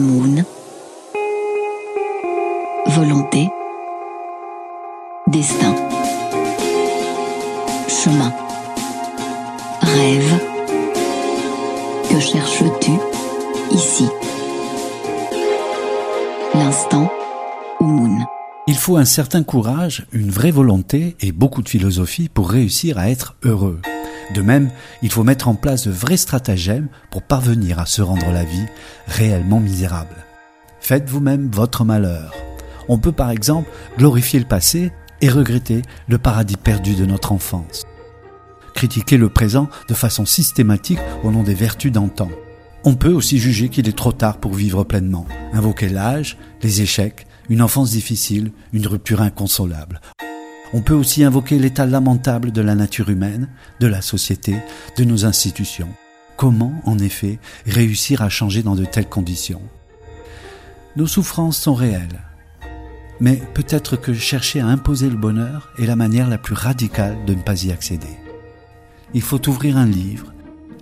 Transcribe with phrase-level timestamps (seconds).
[0.00, 0.44] Moon.
[2.86, 3.48] Volonté.
[5.26, 5.74] Destin.
[7.88, 8.32] Chemin.
[9.80, 10.40] Rêve.
[12.10, 12.92] Que cherches-tu
[13.72, 14.08] ici?
[16.54, 17.10] L'instant
[17.80, 18.24] Moon.
[18.66, 23.10] Il faut un certain courage, une vraie volonté et beaucoup de philosophie pour réussir à
[23.10, 23.80] être heureux.
[24.34, 24.70] De même,
[25.02, 28.66] il faut mettre en place de vrais stratagèmes pour parvenir à se rendre la vie
[29.06, 30.24] réellement misérable.
[30.80, 32.34] Faites vous-même votre malheur.
[32.88, 37.84] On peut par exemple glorifier le passé et regretter le paradis perdu de notre enfance.
[38.74, 42.28] Critiquer le présent de façon systématique au nom des vertus d'antan.
[42.84, 47.26] On peut aussi juger qu'il est trop tard pour vivre pleinement, invoquer l'âge, les échecs,
[47.48, 50.00] une enfance difficile, une rupture inconsolable.
[50.72, 53.48] On peut aussi invoquer l'état lamentable de la nature humaine,
[53.80, 54.56] de la société,
[54.96, 55.88] de nos institutions.
[56.36, 59.62] Comment, en effet, réussir à changer dans de telles conditions?
[60.96, 62.20] Nos souffrances sont réelles.
[63.20, 67.34] Mais peut-être que chercher à imposer le bonheur est la manière la plus radicale de
[67.34, 68.18] ne pas y accéder.
[69.14, 70.34] Il faut ouvrir un livre,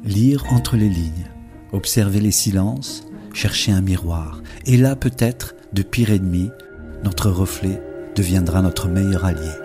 [0.05, 1.31] lire entre les lignes,
[1.73, 4.41] observer les silences, chercher un miroir.
[4.67, 6.51] Et là, peut-être, de pire ennemi,
[7.05, 7.81] notre reflet
[8.17, 9.64] deviendra notre meilleur allié.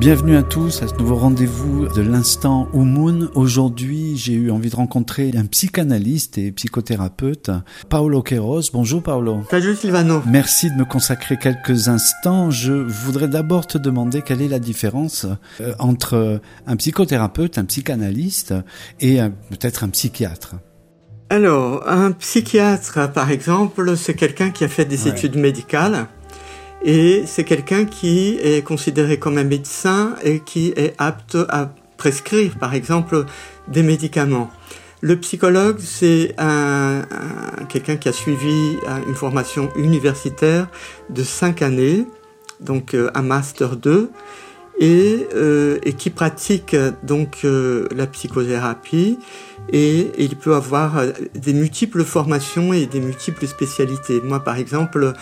[0.00, 3.28] Bienvenue à tous à ce nouveau rendez-vous de l'instant Moon.
[3.34, 7.50] Aujourd'hui, j'ai eu envie de rencontrer un psychanalyste et psychothérapeute,
[7.90, 8.70] Paolo Queiroz.
[8.72, 9.42] Bonjour Paolo.
[9.50, 10.22] Salut Silvano.
[10.26, 12.50] Merci de me consacrer quelques instants.
[12.50, 15.26] Je voudrais d'abord te demander quelle est la différence
[15.60, 18.54] euh, entre un psychothérapeute, un psychanalyste
[19.00, 20.54] et euh, peut-être un psychiatre.
[21.28, 25.10] Alors, un psychiatre, par exemple, c'est quelqu'un qui a fait des Ouais.
[25.10, 26.06] études médicales
[26.82, 32.56] et c'est quelqu'un qui est considéré comme un médecin et qui est apte à prescrire,
[32.58, 33.26] par exemple,
[33.68, 34.50] des médicaments.
[35.02, 40.68] Le psychologue, c'est un, un- quelqu'un qui a suivi euh, une formation universitaire
[41.10, 42.06] de cinq années,
[42.60, 44.10] donc euh, un master 2,
[44.80, 49.18] et, euh, et qui pratique euh, donc euh, la psychothérapie
[49.72, 54.20] et il peut avoir euh, des multiples formations et des multiples spécialités.
[54.24, 55.12] Moi, par exemple,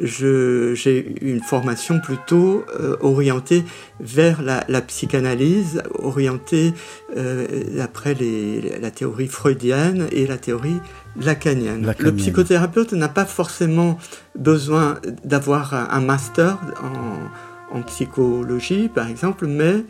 [0.00, 3.64] j'ai une formation plutôt euh, orientée
[4.00, 6.74] vers la, la psychanalyse, orientée
[7.16, 10.80] euh, d'après les- la théorie freudienne et la théorie
[11.20, 11.86] lacanienne.
[11.86, 12.12] Lacanienne.
[12.12, 13.96] Le psychothérapeute n'a pas forcément
[14.36, 19.84] besoin d'avoir un master en, en psychologie, par exemple, mais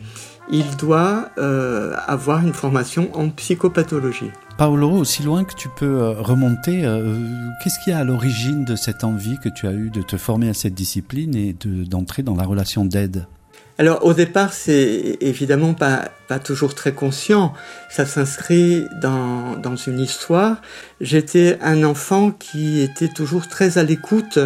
[0.51, 4.31] il doit euh, avoir une formation en psychopathologie.
[4.57, 7.15] Paolo, aussi loin que tu peux euh, remonter, euh,
[7.61, 10.49] qu'est-ce qui a à l'origine de cette envie que tu as eue de te former
[10.49, 13.25] à cette discipline et de- d'entrer dans la relation d'aide?
[13.77, 17.51] Alors au départ, c'est évidemment pas, pas toujours très conscient.
[17.89, 20.61] Ça s'inscrit dans, dans une histoire.
[21.01, 24.39] J'étais un enfant qui était toujours très à l'écoute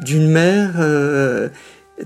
[0.00, 1.48] d'une mère euh,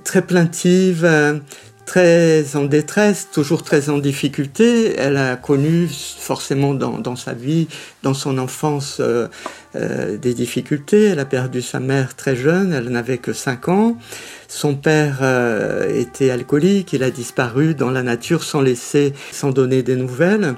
[0.04, 1.38] très plaintive, euh,
[1.86, 4.94] très en détresse, toujours très en difficulté.
[4.96, 7.66] Elle a connu forcément dans, dans sa vie,
[8.02, 9.26] dans son enfance, euh,
[9.76, 11.04] euh, des difficultés.
[11.04, 13.96] Elle a perdu sa mère très jeune, elle n'avait que 5 ans.
[14.48, 19.82] Son père euh, était alcoolique, il a disparu dans la nature sans laisser, sans donner
[19.82, 20.54] des nouvelles.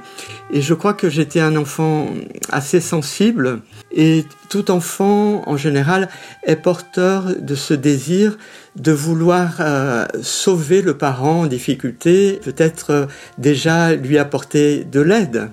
[0.51, 2.09] Et je crois que j'étais un enfant
[2.49, 3.61] assez sensible.
[3.95, 6.09] Et tout enfant, en général,
[6.45, 8.39] est porteur de ce désir
[8.77, 13.07] de vouloir euh, sauver le parent en difficulté, peut-être euh,
[13.39, 15.51] déjà lui apporter de l'aide.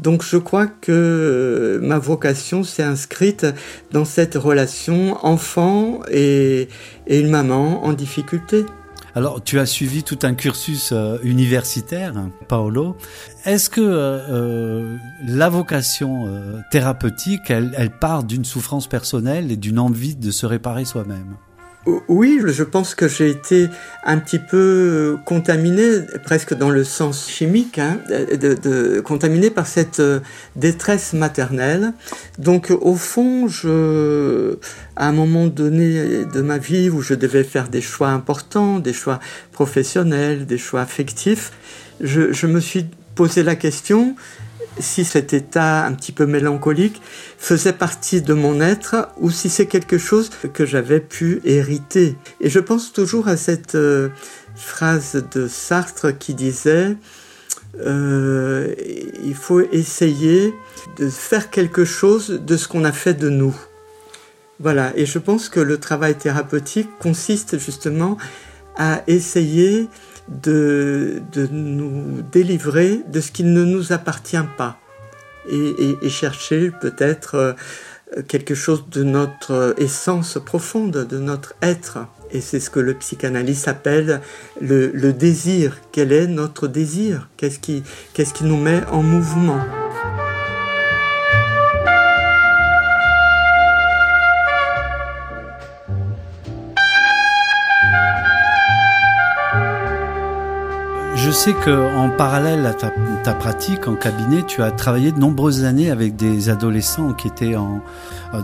[0.00, 3.46] Donc je crois que euh, ma vocation s'est inscrite
[3.92, 6.68] dans cette relation enfant et,
[7.06, 8.64] et une maman en difficulté.
[9.16, 12.96] Alors, tu as suivi tout un cursus euh, universitaire, hein, Paolo.
[13.44, 16.26] Est-ce que euh, la vocation
[16.70, 21.36] thérapeutique, elle, part d'une souffrance personnelle et d'une envie de se réparer soi-même?
[22.08, 23.68] Oui, je pense que j'ai été
[24.04, 29.98] un petit peu contaminé, presque dans le sens chimique, hein, de, de- contaminé par cette
[29.98, 30.20] euh,
[30.56, 31.94] détresse maternelle.
[32.38, 34.56] Donc, au fond, je,
[34.94, 38.92] à un moment donné de ma vie où je devais faire des choix importants, des
[38.92, 39.18] choix
[39.50, 41.50] professionnels, des choix affectifs,
[42.02, 44.16] je me suis posé la question
[44.78, 47.00] si cet état un petit peu mélancolique
[47.38, 52.16] faisait partie de mon être ou si c'est quelque chose que j'avais pu hériter.
[52.40, 54.08] Et je pense toujours à cette euh,
[54.54, 56.96] phrase de Sartre qui disait
[57.78, 58.74] euh,
[59.22, 60.54] il faut essayer
[60.98, 63.56] de faire quelque chose de ce qu'on a fait de nous.
[64.58, 68.18] Voilà, et je pense que le travail thérapeutique consiste justement
[68.76, 69.88] à essayer
[70.28, 74.78] de, de nous délivrer de ce qui ne nous appartient pas
[75.48, 81.98] et, chercher peut-être euh, quelque chose de notre essence profonde, de notre être.
[82.30, 84.20] Et c'est ce que le psychanalyste appelle
[84.60, 85.78] le, le désir.
[85.92, 87.28] Quel est notre désir?
[87.36, 87.82] Qu'est-ce qui,
[88.14, 89.79] qu'est-ce qui nous met en mouvement?
[101.30, 105.88] Je sais qu'en parallèle à ta, pratique en cabinet, tu as travaillé de nombreuses années
[105.88, 107.84] avec des adolescents qui étaient en,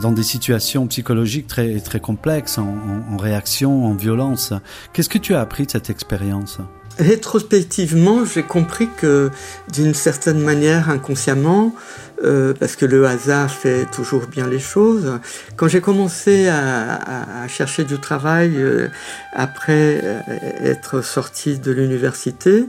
[0.00, 2.76] dans des situations psychologiques très, très complexes, en,
[3.12, 4.52] en réaction, en violence.
[4.92, 6.60] Qu'est-ce que tu as appris de cette expérience?
[6.98, 9.30] Rétrospectivement, j'ai compris que
[9.70, 11.74] d'une certaine manière, inconsciemment,
[12.24, 15.18] euh, parce que le hasard fait toujours bien les choses,
[15.56, 18.88] quand j'ai commencé à, chercher du travail euh,
[19.34, 20.20] après euh,
[20.62, 22.64] être sorti de l'université,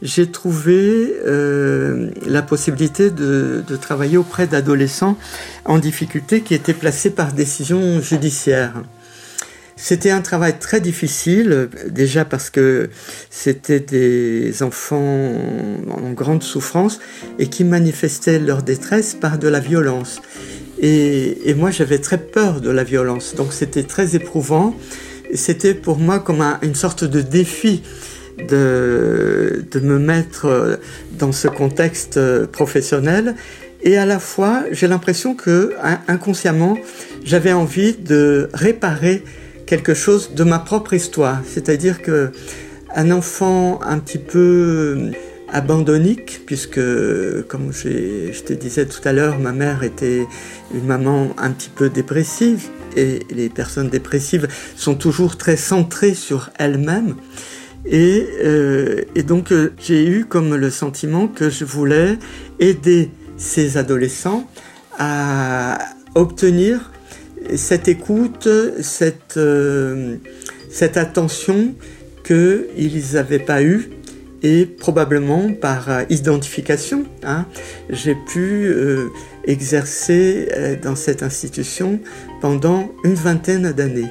[0.00, 5.18] j'ai trouvé la possibilité de, de travailler auprès d'adolescents
[5.64, 8.74] en difficulté qui étaient placés par décision judiciaire.
[9.80, 12.90] C'était un travail très difficile, déjà parce que
[13.30, 15.32] c'était des enfants
[15.88, 16.98] en grande souffrance
[17.38, 20.20] et qui manifestaient leur détresse par de la violence.
[20.80, 24.74] Et, moi, j'avais très peur de la violence, donc c'était très éprouvant.
[25.32, 27.82] C'était pour moi comme un, une sorte de défi
[28.48, 30.80] de, de me mettre
[31.12, 33.36] dans ce contexte professionnel.
[33.84, 35.74] Et à la fois, j'ai l'impression que
[36.08, 36.76] inconsciemment,
[37.24, 39.22] j'avais envie de réparer
[39.68, 41.42] quelque chose de ma propre histoire.
[41.46, 42.32] C'est-à-dire que
[42.94, 45.10] un enfant un petit peu
[45.50, 46.80] abandonnique, puisque,
[47.48, 50.26] comme je te disais tout à l'heure, ma mère était
[50.74, 56.50] une maman un petit peu dépressive, et les personnes dépressives sont toujours très centrées sur
[56.58, 57.14] elles-mêmes.
[57.84, 62.18] Et, euh, donc euh, j'ai eu comme le sentiment que je voulais
[62.58, 64.48] aider ces adolescents
[64.98, 65.78] à
[66.14, 66.90] obtenir
[67.56, 68.48] cette écoute,
[68.80, 70.16] cette, euh,
[70.94, 71.74] attention
[72.24, 73.90] qu'ils n'avaient pas eue
[74.42, 77.46] et probablement par euh, identification, hein,
[77.90, 79.08] j'ai pu euh,
[79.44, 80.48] exercer
[80.82, 82.00] dans cette institution
[82.40, 84.10] pendant une vingtaine d'années.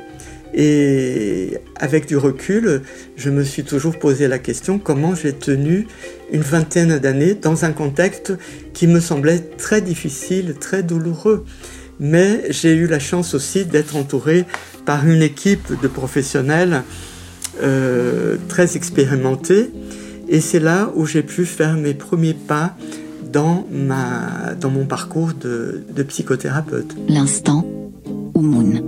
[0.54, 2.82] Et avec du recul,
[3.16, 5.88] je me suis toujours posé la question comment j'ai tenu
[6.32, 8.34] une vingtaine d'années dans un contexte
[8.74, 11.46] qui me semblait très difficile, très douloureux
[12.00, 14.46] mais j'ai eu la chance aussi d'être entouré
[14.86, 16.84] par une équipe de professionnels
[17.62, 19.72] euh, très expérimentés
[20.30, 22.76] et c'est là où j'ai pu faire mes premiers pas
[23.32, 26.96] dans, ma, dans mon parcours de, psychothérapeute.
[27.08, 27.66] L'instant
[28.36, 28.84] Moon.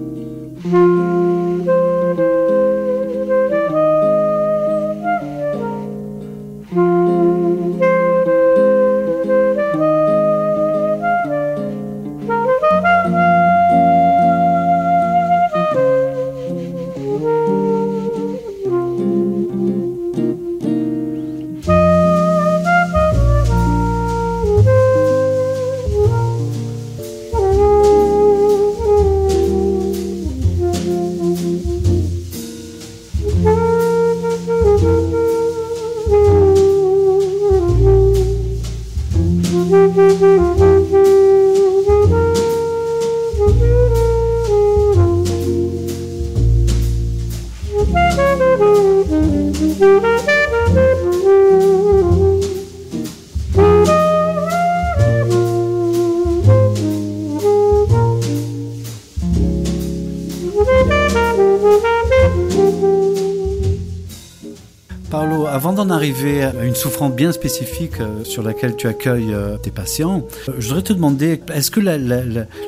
[66.20, 70.68] À une souffrance bien spécifique euh, sur laquelle tu accueilles euh, tes patients, euh, je
[70.68, 71.80] voudrais te demander, est-ce que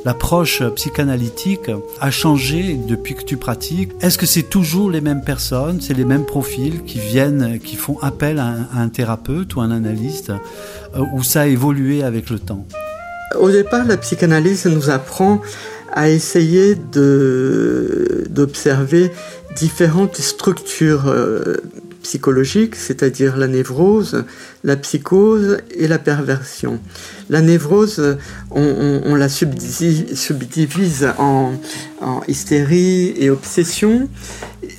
[0.06, 3.92] l'approche psychanalytique a changé depuis que tu pratiques?
[4.00, 8.00] Est-ce que c'est toujours les mêmes personnes, c'est les mêmes profils qui viennent, qui font
[8.02, 10.32] appel à un, thérapeute ou un analyste,
[11.14, 12.66] ou ça a évolué avec le temps?
[13.38, 15.42] Au départ, la psychanalyse nous apprend
[15.92, 16.76] à essayer
[18.30, 19.12] d'observer
[19.56, 21.14] différentes structures
[22.04, 24.26] c'est-à-dire la névrose,
[24.64, 26.80] la psychose et la perversion.
[27.30, 28.18] La névrose,
[28.52, 31.54] on, la subdivise en,
[32.28, 34.10] hystérie et obsession.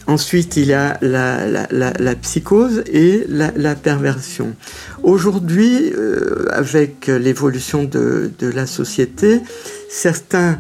[0.07, 4.55] Ensuite, il y a la, psychose et la, perversion.
[5.03, 9.41] Aujourd'hui, euh, avec l'évolution de la société,
[9.89, 10.59] certains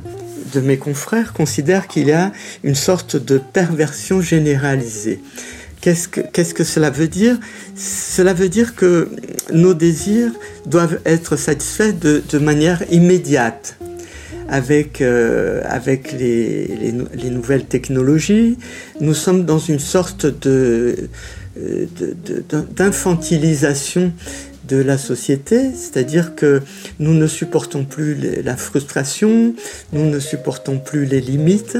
[0.52, 5.21] de mes confrères considèrent qu'il y a une sorte de perversion généralisée.
[5.82, 7.38] Qu'est-ce que, cela veut dire?
[7.74, 9.08] Cela veut dire que
[9.52, 10.30] nos désirs
[10.64, 13.76] doivent être satisfaits de, manière immédiate.
[14.48, 15.60] Avec, euh,
[16.12, 18.58] les, les, les, nouvelles technologies,
[19.00, 20.94] nous sommes dans une sorte euh,
[22.76, 24.12] d'infantilisation
[24.68, 26.62] de la société, c'est-à-dire que
[27.00, 29.54] nous ne supportons plus la frustration,
[29.92, 31.76] nous ne supportons plus les limites.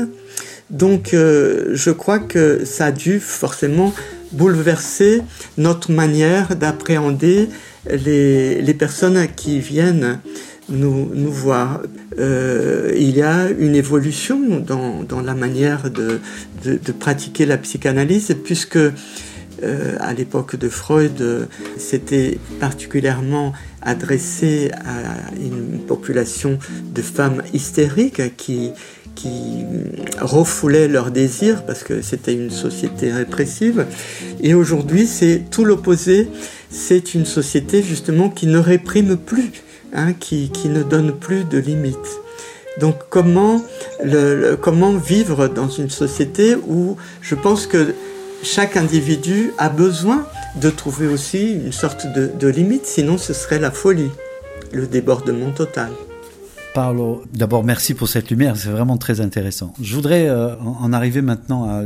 [0.73, 3.93] Donc euh, je crois que ça a dû forcément
[4.33, 5.21] bouleverser
[5.59, 7.51] notre manière d'appréhender
[7.91, 10.19] les, personnes qui viennent
[10.71, 11.83] nous, voir.
[12.19, 16.21] Euh, il y a une évolution dans, la manière de,
[16.99, 18.93] pratiquer la psychanalyse, puisque euh,
[20.01, 23.53] à l'époque de Freud, c'était particulièrement
[23.83, 26.59] adressé à une population
[26.95, 28.73] de femmes hystériques qui,
[29.15, 29.65] qui
[30.21, 33.87] refoulaient leurs désirs parce que c'était une société répressive.
[34.41, 36.29] Et aujourd'hui, c'est tout l'opposé.
[36.71, 39.51] C'est une société justement qui ne réprime plus,
[39.93, 41.97] hein, qui, qui, ne donne plus de limites.
[42.81, 43.63] Donc comment,
[44.63, 47.95] comment vivre dans une société où je pense que
[48.43, 50.27] chaque individu a besoin
[50.57, 54.11] de trouver aussi une sorte de, de limite, sinon ce serait la folie,
[54.73, 55.91] le débordement total.
[56.75, 59.75] D'abord merci pour cette lumière, c'est vraiment très intéressant.
[59.81, 61.83] Je voudrais euh, en arriver maintenant à,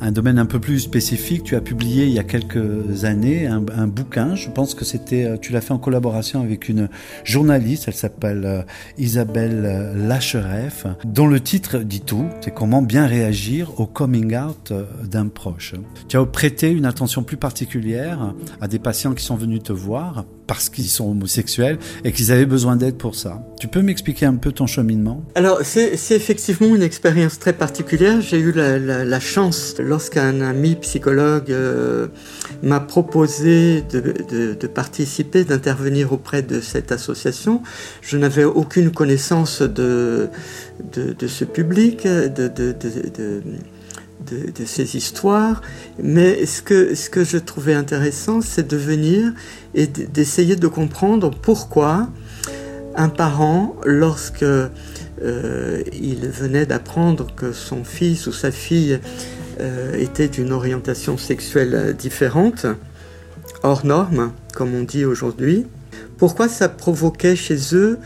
[0.00, 1.42] un, domaine un peu plus spécifique.
[1.42, 5.36] Tu as publié il y a quelques années un, bouquin, je pense que c'était, euh,
[5.40, 6.88] tu l'as fait en collaboration avec une
[7.24, 8.62] journaliste, elle s'appelle euh,
[8.96, 15.26] Isabelle Lachereff, dont le titre dit tout, c'est comment bien réagir au coming out d'un
[15.26, 15.74] proche.
[16.06, 20.24] Tu as prêté une attention plus particulière à des patients qui sont venus te voir
[20.46, 23.42] parce qu'ils sont homosexuels et qu'ils avaient besoin d'aide pour ça.
[23.58, 25.24] Tu peux m'expliquer un peu ton cheminement?
[25.34, 28.20] Alors, c'est effectivement une expérience très particulière.
[28.20, 32.08] J'ai eu la, chance, lorsqu'un ami psychologue euh,
[32.62, 37.62] m'a proposé de, participer, d'intervenir auprès de cette association,
[38.02, 40.28] je n'avais aucune connaissance de,
[40.94, 42.52] ce public, de,
[44.30, 45.62] de, ces histoires,
[46.02, 49.32] mais ce que, ce que je trouvais intéressant, c'est de venir
[49.74, 52.08] et d'essayer de comprendre pourquoi
[52.96, 59.00] un parent, lorsque euh, il venait d'apprendre que son fils ou sa fille
[59.60, 62.66] euh, était d'une orientation sexuelle différente,
[63.62, 65.66] hors norme, comme on dit aujourd'hui,
[66.18, 67.98] pourquoi ça provoquait chez eux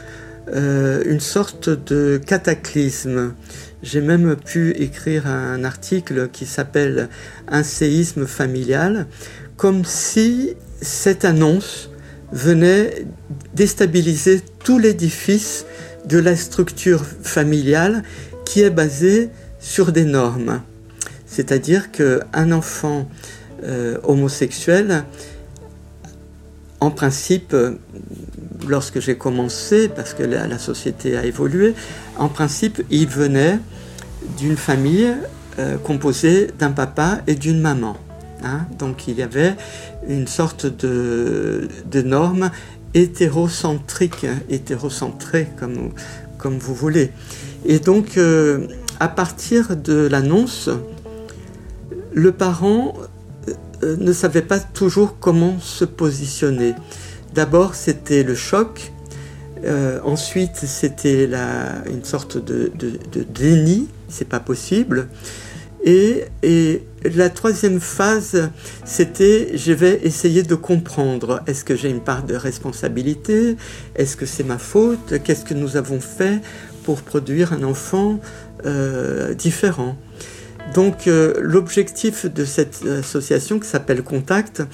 [0.55, 3.35] euh, une sorte de cataclysme.
[3.83, 7.09] J'ai même pu écrire un article qui s'appelle
[7.49, 9.07] Un séisme familial,
[9.57, 11.91] comme si cette annonce
[12.33, 13.07] venait
[13.55, 15.65] déstabiliser tout l'édifice
[16.07, 18.03] de la structure familiale
[18.45, 20.63] qui est basée sur des normes.
[21.27, 23.09] C'est-à-dire qu'un enfant
[23.65, 25.05] euh, homosexuel,
[26.81, 27.55] en principe,
[28.69, 31.75] lorsque j'ai commencé, parce que la, société a évolué,
[32.17, 33.59] en principe, il venait
[34.39, 35.15] d'une famille
[35.59, 37.97] euh, composée d'un papa et d'une maman.
[38.45, 38.67] Hein.
[38.79, 39.55] Donc il y avait
[40.09, 42.51] une sorte de, de norme
[42.95, 45.91] hétérocentrique, hétérocentrée comme,
[46.39, 47.11] comme vous voulez.
[47.65, 48.67] Et donc euh,
[49.01, 50.71] à partir de l'annonce,
[52.13, 52.95] le parent
[53.83, 56.75] euh, ne savait pas toujours comment se positionner.
[57.39, 58.91] D'abord, c'était le choc.
[59.63, 61.31] Euh, ensuite, c'était
[61.89, 65.07] une sorte de, de, déni, c'est pas possible.
[65.85, 68.51] Et, et, la troisième phase,
[68.85, 71.41] c'était je vais essayer de comprendre.
[71.47, 73.57] Est-ce que j'ai une part de responsabilité?
[73.95, 75.23] Est-ce que c'est ma faute?
[75.23, 76.41] Qu'est-ce que nous avons fait
[76.83, 78.19] pour produire un enfant
[78.67, 79.97] euh, différent?
[80.75, 84.65] Donc, euh, l'objectif de cette association qui s'appelle Contact,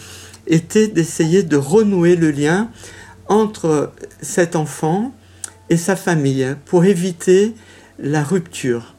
[0.46, 2.70] était d'essayer de renouer le lien
[3.28, 5.12] entre cet enfant
[5.70, 7.54] et sa famille pour éviter
[7.98, 8.94] la rupture.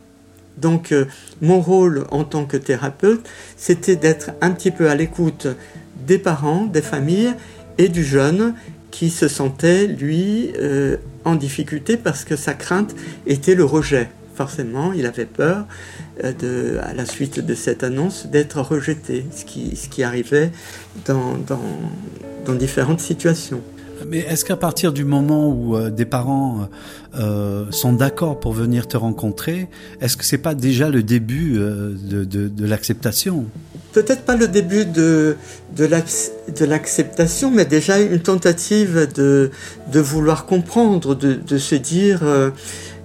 [0.57, 1.05] Donc euh,
[1.41, 5.47] mon rôle en tant que thérapeute, c'était d'être un petit peu à l'écoute
[6.07, 7.33] des parents, des familles
[7.77, 8.53] et du jeune
[8.91, 12.95] qui se sentait, lui, euh, en difficulté parce que sa crainte
[13.27, 14.09] était le rejet.
[14.35, 15.65] Forcément, il avait peur,
[16.23, 20.51] de, à la suite de cette annonce, d'être rejeté, ce qui, ce qui arrivait
[21.05, 21.61] dans, dans,
[22.45, 23.61] dans différentes situations.
[24.07, 26.67] Mais est-ce qu'à partir du moment où euh, des parents
[27.17, 29.69] euh, sont d'accord pour venir te rencontrer,
[30.01, 33.45] est-ce que c'est pas déjà le début euh, de, de, de l'acceptation?
[33.93, 35.37] Peut-être pas le début de,
[35.75, 39.49] de l'acceptation, mais déjà une tentative de,
[39.91, 42.51] de vouloir comprendre, de, de se dire euh,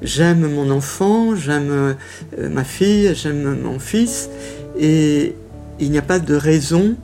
[0.02, 1.71] j'aime mon enfant, j'aime
[2.38, 4.30] euh, ma fille, j'aime mon fils,
[4.78, 5.35] et
[5.78, 6.97] il n'y a pas de raison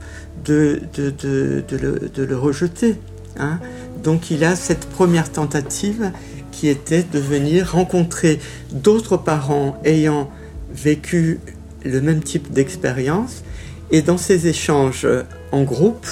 [0.45, 2.95] de, le, rejeter.
[3.39, 3.59] Hein.
[4.03, 6.11] Donc il a cette première tentative
[6.51, 8.39] qui était de venir rencontrer
[8.71, 10.29] d'autres parents ayant
[10.73, 11.39] vécu
[11.83, 13.43] le même type d'expérience
[13.91, 15.07] et dans ces échanges
[15.51, 16.07] en groupe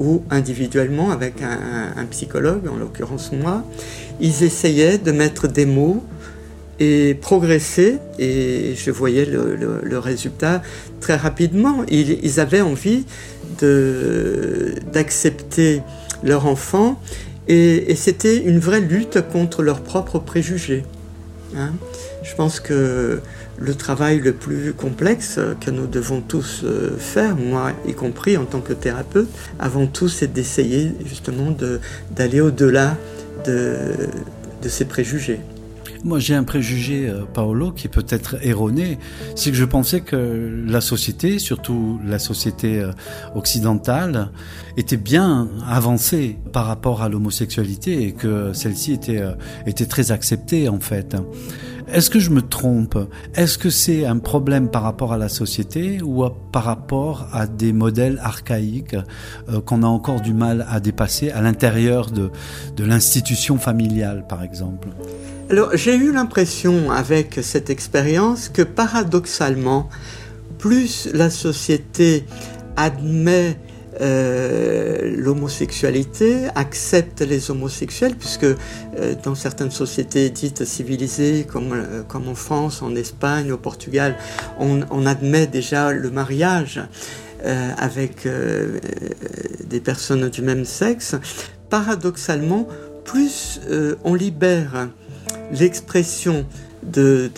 [0.00, 3.62] ou individuellement avec un, psychologue, en l'occurrence moi,
[4.20, 6.02] ils essayaient de mettre des mots
[6.80, 10.62] et progresser et je voyais le, résultat
[11.00, 11.84] très rapidement.
[11.88, 13.04] Ils, avaient envie
[14.92, 15.82] d'accepter
[16.22, 17.00] leur enfant,
[17.48, 20.84] et, c'était une vraie lutte contre leurs propres préjugés.
[21.56, 21.72] Hein.
[22.22, 23.20] Je pense que
[23.58, 28.44] le travail le plus complexe que nous devons tous euh, faire, moi y compris en
[28.44, 31.54] tant que thérapeute, avant tout, c'est d'essayer justement
[32.10, 32.96] d'aller au-delà
[33.44, 35.40] de, ces préjugés.
[36.02, 38.98] Moi, j'ai un préjugé, euh, Paolo, qui peut être erroné.
[39.34, 42.92] C'est que je pensais que la société, surtout la société euh,
[43.34, 44.30] occidentale,
[44.78, 49.32] était bien avancée par rapport à l'homosexualité et que celle-ci était, euh,
[49.66, 51.16] était très acceptée, en fait.
[51.92, 52.96] Est-ce que je me trompe?
[53.34, 57.72] Est-ce que c'est un problème par rapport à la société ou par rapport à des
[57.72, 58.96] modèles archaïques
[59.66, 62.30] qu'on a encore du mal à dépasser à l'intérieur de,
[62.76, 64.88] de l'institution familiale, par exemple?
[65.50, 69.88] Alors j'ai eu l'impression avec cette expérience que paradoxalement,
[70.58, 72.24] plus la société
[72.76, 73.58] admet
[74.00, 78.56] euh, l'homosexualité, accepte les homosexuels, puisque euh,
[79.22, 84.16] dans certaines sociétés dites civilisées, comme, euh, comme en France, en Espagne, au Portugal,
[84.58, 86.80] on, admet déjà le mariage
[87.78, 88.28] avec
[89.66, 91.16] des personnes du même sexe.
[91.70, 92.68] Paradoxalement,
[93.04, 93.60] plus
[94.04, 94.88] on libère
[95.50, 96.44] l'expression
[96.82, 97.30] de,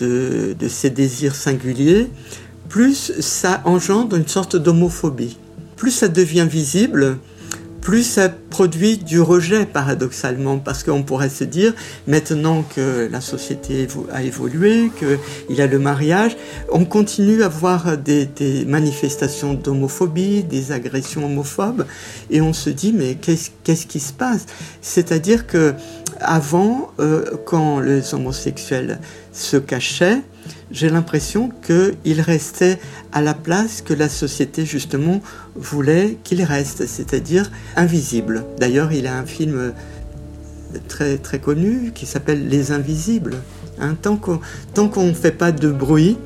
[0.67, 2.11] ces désirs singuliers,
[2.67, 5.37] plus ça engendre une sorte d'homophobie.
[5.83, 7.17] Plus ça devient visible,
[7.81, 11.73] plus ça produit du rejet paradoxalement, parce qu'on pourrait se dire,
[12.07, 16.37] maintenant que la société a évolué, qu'il y a le mariage,
[16.71, 18.29] on continue à voir des,
[18.65, 21.85] manifestations d'homophobie, des agressions homophobes,
[22.29, 24.45] et on se dit, mais qu'est-ce qui se passe?
[24.81, 25.73] C'est-à-dire que
[26.23, 28.99] avant, euh, quand les homosexuels
[29.31, 30.21] se cachaient,
[30.71, 32.79] j'ai l'impression qu'ils restaient
[33.11, 35.21] à la place que la société justement
[35.55, 38.43] voulait qu'ils restent, c'est-à-dire invisibles.
[38.59, 39.73] D'ailleurs, il y a un film
[40.87, 43.37] très, connu qui s'appelle Les Invisibles.
[43.79, 46.17] Hein, tant qu'on ne fait pas de bruit,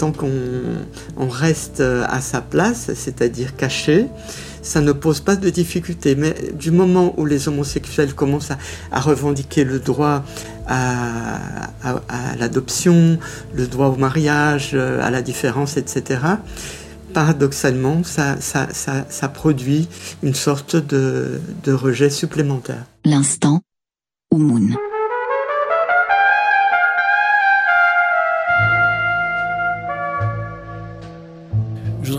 [0.00, 4.06] tant qu'on reste à sa place, c'est-à-dire caché,
[4.62, 6.14] ça ne pose pas de difficulté.
[6.14, 8.52] Mais du moment où les homosexuels commencent
[8.90, 10.24] à, revendiquer le droit
[10.66, 11.38] à,
[12.38, 13.18] l'adoption,
[13.54, 16.20] le droit au mariage, euh, à la différence, etc.,
[17.12, 19.88] paradoxalement, ça, ça, produit
[20.22, 22.86] une sorte de, de rejet supplémentaire.
[23.04, 23.60] L'instant,
[24.32, 24.76] Oumoun.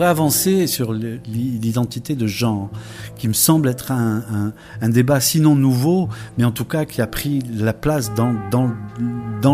[0.09, 2.69] Avancer sur l'identité de genre,
[3.17, 4.53] qui me semble être un,
[4.89, 8.31] débat sinon nouveau, mais en tout cas qui a pris la place dans,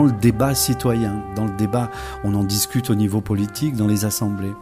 [0.04, 1.92] le débat citoyen, dans le débat,
[2.24, 4.54] on en discute au niveau politique, dans les assemblées.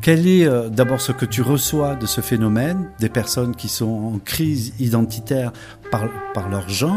[0.00, 4.12] Quel est euh, d'abord ce que tu reçois de ce phénomène, des personnes qui sont
[4.14, 5.52] en crise identitaire
[5.90, 6.94] par, par leur genre?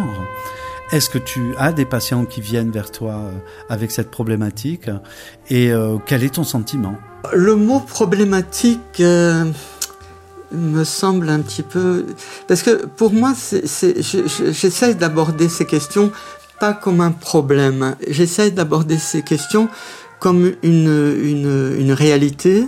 [0.92, 3.32] Est-ce que tu as des patients qui viennent vers toi euh,
[3.70, 4.90] avec cette problématique?
[5.50, 6.96] Et euh, quel est ton sentiment?
[7.34, 9.46] Le mot problématique euh,
[10.52, 12.06] me semble un petit peu...
[12.48, 16.12] Parce que pour moi, j'essaie d'aborder ces questions
[16.62, 17.96] pas comme un problème.
[18.08, 19.68] J'essaie d'aborder ces questions
[20.20, 22.68] comme une, une, une réalité.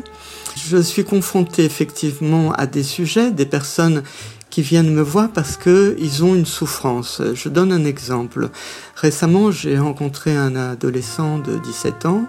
[0.57, 4.01] Je suis confronté effectivement à des sujets, des personnes
[4.49, 7.21] qui viennent me voir parce que ils ont une souffrance.
[7.35, 8.49] Je donne un exemple.
[8.95, 12.25] Récemment, j'ai rencontré un adolescent de 17 ans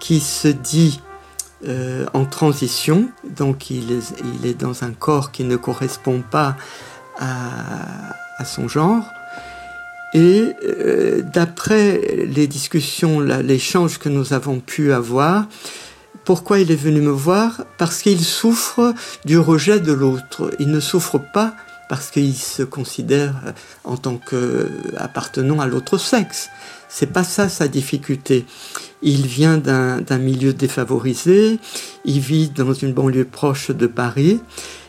[0.00, 1.00] qui se dit
[1.66, 3.92] euh, en transition, donc il
[4.44, 6.56] est, dans un corps qui ne correspond pas
[7.18, 9.04] à, à son genre,
[10.14, 15.46] Et euh, d'après les discussions, l'échange que nous avons pu avoir,
[16.24, 17.64] pourquoi il est venu me voir?
[17.78, 20.50] Parce qu'il souffre du rejet de l'autre.
[20.58, 21.54] Il ne souffre pas
[21.88, 23.34] parce qu'il se considère
[23.84, 26.48] en tant qu'appartenant à l'autre sexe.
[26.88, 28.46] C'est pas ça sa difficulté.
[29.02, 31.58] Il vient d'un milieu défavorisé,
[32.04, 34.40] il vit dans une banlieue proche de Paris,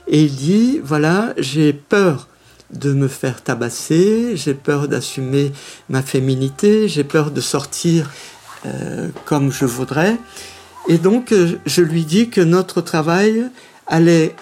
[0.07, 2.27] et il dit, voilà, j'ai peur
[2.73, 5.51] de me faire tabasser, j'ai peur d'assumer
[5.89, 8.10] ma féminité, j'ai peur de sortir
[8.65, 10.17] euh, comme je voudrais.
[10.88, 13.45] Et donc, euh, je lui dis que notre travail
[13.86, 14.36] allait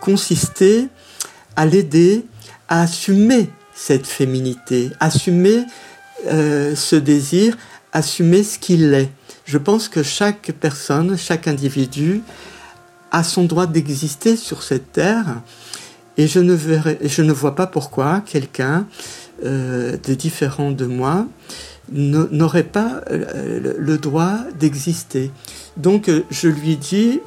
[0.00, 0.88] consister
[1.58, 2.24] à l'aider
[2.68, 5.64] à assumer cette féminité, assumer
[6.28, 7.58] euh, ce désir,
[7.92, 9.10] assumer ce qu'il est.
[9.44, 12.22] Je pense que chaque personne, chaque individu
[13.10, 15.42] a son droit d'exister sur cette terre
[16.16, 18.86] et je ne, je ne vois pas pourquoi quelqu'un
[19.44, 21.26] euh, de différent de moi
[21.90, 25.32] n'aurait pas euh, le droit d'exister.
[25.76, 27.18] Donc je lui dis,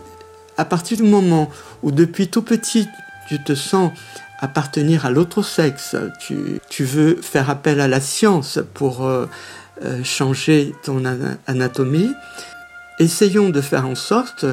[0.55, 1.49] à partir du moment
[1.83, 2.87] où depuis tout petit
[3.27, 3.91] tu te sens
[4.39, 9.27] appartenir à l'autre sexe, tu, veux faire appel à la science pour euh,
[9.83, 11.03] euh, changer ton
[11.47, 12.11] anatomie,
[12.99, 14.45] essayons de faire en sorte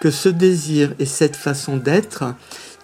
[0.00, 2.34] que ce désir et cette façon d'être,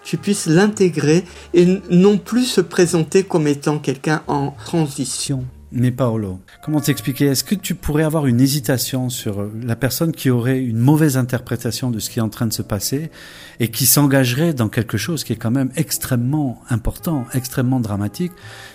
[0.03, 5.45] tu puisses l'intégrer et non plus se présenter comme étant quelqu'un en transition.
[5.73, 7.25] Mais Paolo, comment t'expliquer?
[7.25, 11.91] Est-ce que tu pourrais avoir une hésitation sur la personne qui aurait une mauvaise interprétation
[11.91, 13.11] de ce qui est en train de se passer
[13.59, 18.31] et qui s'engagerait dans quelque chose qui est quand même extrêmement important, extrêmement dramatique,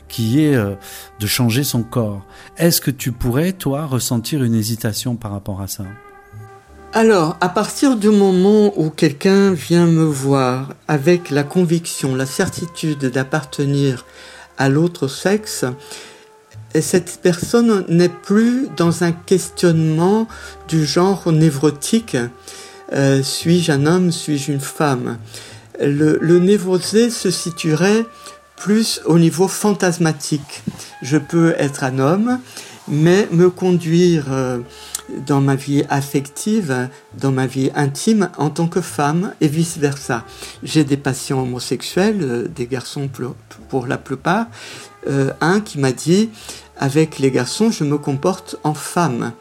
[0.08, 0.74] qui est euh,
[1.18, 2.26] de changer son corps?
[2.58, 5.84] Est-ce que tu pourrais, toi, ressentir une hésitation par rapport à ça?
[6.92, 13.06] Alors, à partir du moment où quelqu'un vient me voir avec la conviction, la certitude
[13.06, 14.04] d'appartenir
[14.58, 15.64] à l'autre sexe,
[16.80, 20.26] cette personne n'est plus dans un questionnement
[20.68, 22.16] du genre névrotique.
[22.92, 25.18] Euh, suis-je un homme, suis-je une femme?
[25.80, 28.04] Le, névrosé se situerait
[28.56, 30.62] plus au niveau fantasmatique.
[31.00, 32.38] Je peux être un homme,
[32.86, 34.58] mais me conduire euh,
[35.26, 40.24] dans ma vie affective, dans ma vie intime en tant que femme et vice-versa.
[40.62, 43.10] J'ai des patients homosexuels, euh, des garçons
[43.68, 44.46] pour la plupart,
[45.40, 46.30] un qui m'a dit
[46.78, 49.32] avec les garçons, je me comporte en femme.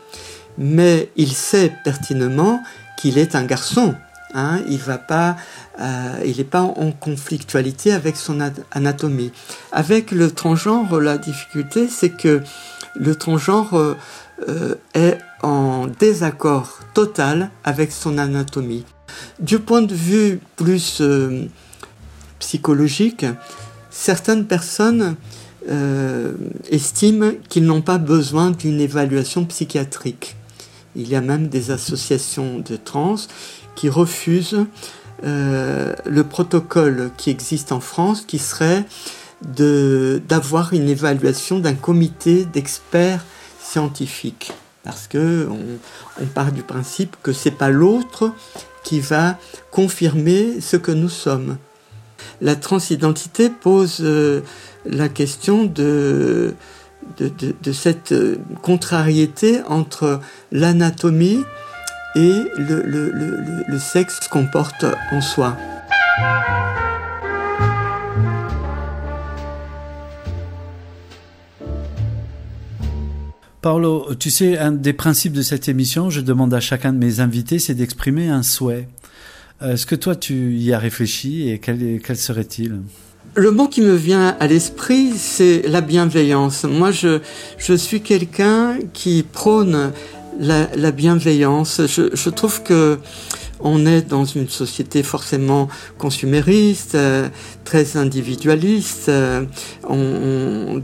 [0.57, 2.61] Mais il sait pertinemment
[2.97, 3.95] qu'il est un garçon.
[4.33, 5.35] Hein, il va pas,
[5.79, 8.39] euh, il n'est pas en conflictualité avec son
[8.71, 9.31] anatomie.
[9.71, 12.41] Avec le transgenre, la difficulté, c'est que
[12.95, 13.97] le transgenre
[14.47, 18.85] euh, est en désaccord total avec son anatomie.
[19.39, 21.45] Du point de vue plus euh,
[22.39, 23.25] psychologique,
[23.89, 25.15] certaines personnes
[25.69, 26.33] euh,
[26.69, 30.35] estiment qu'ils n'ont pas besoin d'une évaluation psychiatrique.
[30.95, 33.15] Il y a même des associations de trans
[33.75, 34.65] qui refusent
[35.23, 38.85] euh, le protocole qui existe en France, qui serait
[39.43, 43.25] d'avoir une évaluation d'un comité d'experts
[43.59, 44.51] scientifiques,
[44.83, 48.31] parce que on, part du principe que c'est pas l'autre
[48.83, 49.37] qui va
[49.71, 51.57] confirmer ce que nous sommes.
[52.39, 54.41] La transidentité pose euh,
[54.85, 56.55] la question de,
[57.19, 58.13] de, cette
[58.61, 60.19] contrariété entre
[60.51, 61.43] l'anatomie
[62.15, 63.11] et le, le,
[63.67, 65.55] le, sexe qu'on porte en soi.
[73.61, 77.19] Paolo, tu sais, un des principes de cette émission, je demande à chacun de mes
[77.19, 78.87] invités, c'est d'exprimer un souhait.
[79.61, 82.81] Est-ce que toi, tu y as réfléchi et quel, quel serait-il?
[83.35, 86.65] Le mot qui me vient à l'esprit, c'est la bienveillance.
[86.65, 87.19] Moi, je,
[87.57, 89.91] je suis quelqu'un qui prône
[90.39, 91.81] la, la bienveillance.
[91.87, 92.99] Je, trouve que
[93.61, 97.29] on est dans une société forcément consumériste, euh,
[97.63, 99.07] très individualiste.
[99.07, 99.45] Euh,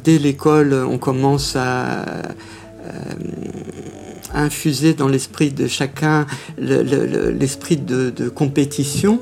[0.04, 3.02] dès l'école, on commence à euh,
[4.34, 9.20] infuser dans l'esprit de chacun l'esprit de, de compétition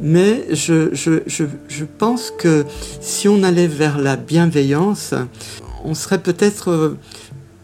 [0.00, 2.64] mais je, je, je, je, pense que
[3.00, 5.14] si on allait vers la bienveillance,
[5.84, 6.98] on serait peut-être euh,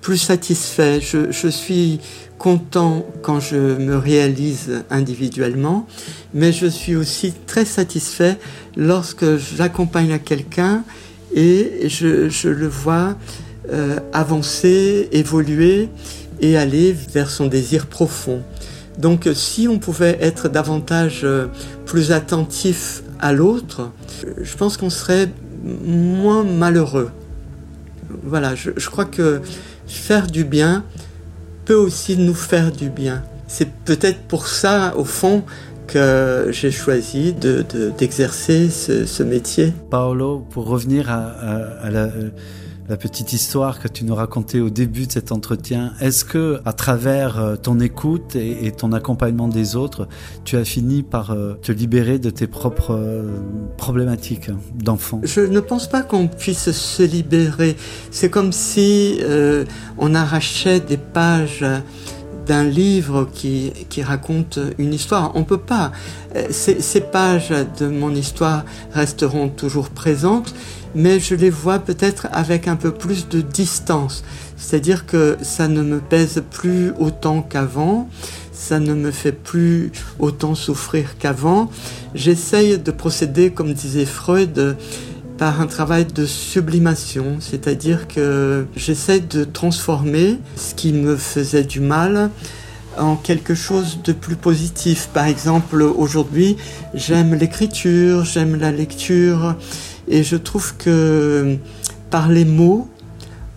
[0.01, 1.01] plus satisfait.
[1.01, 2.01] Je, suis
[2.39, 5.87] content quand je me réalise individuellement,
[6.33, 8.39] mais je suis aussi très satisfait
[8.77, 10.85] lorsque j'accompagne quelqu'un
[11.35, 13.17] et je, je, le vois
[13.73, 15.89] euh, avancer, évoluer
[16.41, 18.43] et aller vers son désir profond.
[18.99, 21.47] Donc si on pouvait être davantage euh,
[21.91, 23.91] plus attentif à l'autre,
[24.41, 25.29] je pense qu'on serait
[25.65, 27.11] moins malheureux.
[28.23, 29.41] voilà, je, crois que
[29.89, 30.85] faire du bien
[31.65, 33.25] peut aussi nous faire du bien.
[33.49, 35.43] C'est peut-être pour ça, au fond,
[35.89, 37.35] que j'ai choisi
[37.99, 39.75] d'exercer de, ce, métier.
[39.91, 41.25] Paolo, pour revenir à,
[41.83, 42.09] à la,
[42.91, 46.73] la, petite histoire que tu nous racontais au début de cet entretien, est-ce que à
[46.73, 50.09] travers euh, ton écoute et, ton accompagnement des autres,
[50.45, 53.39] tu as fini par euh, te libérer de tes propres euh,
[53.77, 55.21] problématiques d'enfant?
[55.23, 57.77] Je ne pense pas qu'on puisse se libérer.
[58.11, 59.21] C'est comme si
[59.99, 61.65] on arrachait des pages
[62.47, 63.73] d'un livre qui,
[64.03, 65.33] raconte une histoire.
[65.35, 65.93] On peut pas.
[66.51, 70.53] Ces, pages de mon histoire resteront toujours présentes,
[70.95, 74.25] mais je les vois peut-être avec un peu plus de distance.
[74.57, 78.09] C'est-à-dire que ça ne me pèse plus autant qu'avant,
[78.53, 81.71] ça ne me fait plus autant souffrir qu'avant.
[82.15, 84.77] J'essaye de procéder, comme disait Freud,
[85.39, 91.81] par un travail de sublimation, c'est-à-dire que j'essaie de transformer ce qui me faisait du
[91.81, 92.31] mal
[92.99, 95.09] en quelque chose de plus positif.
[95.15, 96.59] Par exemple, aujourd'hui,
[96.93, 99.57] j'aime l'écriture, j'aime la lecture,
[100.11, 101.57] et je trouve que
[102.11, 102.89] par les mots,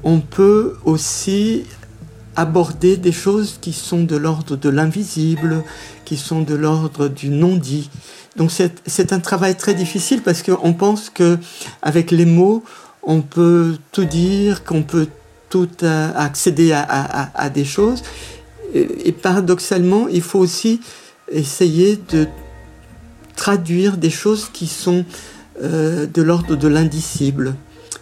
[0.03, 1.63] on peut aussi
[2.35, 5.63] aborder des choses qui sont de l'ordre de l'invisible,
[6.05, 7.89] qui sont de l'ordre du non-dit.
[8.37, 11.37] Donc c'est un travail très difficile parce qu'on pense que
[11.81, 12.63] avec les mots,
[13.01, 15.07] on peut tout dire, qu'on peut
[15.49, 18.01] tout accéder à, des choses.
[18.73, 20.81] Et paradoxalement, il faut aussi
[21.31, 22.27] essayer de
[23.35, 25.05] traduire des choses qui sont
[25.61, 27.55] euh, de l'ordre de l'indicible.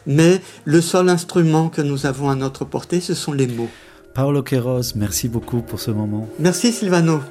[0.07, 3.69] Mais le seul instrument que nous avons à notre portée, ce sont les mots.
[4.13, 6.27] Paolo Queiroz, merci beaucoup pour ce moment.
[6.39, 7.21] Merci Silvano.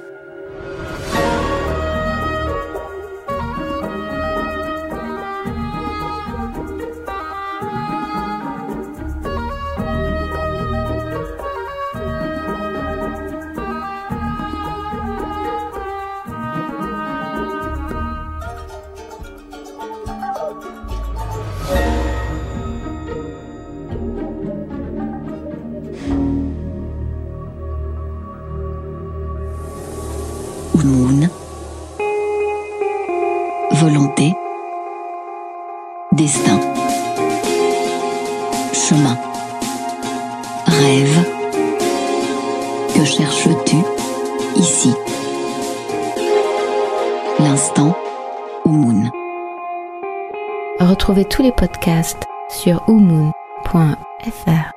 [51.61, 54.70] Podcasts sur oumoon.fr.